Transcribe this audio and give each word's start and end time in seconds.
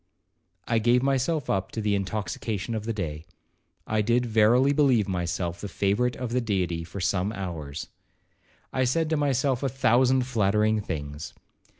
I 0.67 0.79
gave 0.79 1.03
myself 1.03 1.47
up 1.47 1.71
to 1.73 1.79
the 1.79 1.93
intoxication 1.93 2.73
of 2.73 2.85
the 2.85 2.91
day,—I 2.93 4.01
did 4.01 4.25
verily 4.25 4.73
believe 4.73 5.07
myself 5.07 5.61
the 5.61 5.67
favourite 5.67 6.15
of 6.15 6.31
the 6.31 6.41
Deity 6.41 6.83
for 6.83 6.99
some 6.99 7.31
hours. 7.33 7.85
I 8.73 8.83
said 8.83 9.11
to 9.11 9.15
myself 9.17 9.61
a 9.61 9.69
thousand 9.69 10.25
flattering 10.25 10.81
things. 10.81 11.35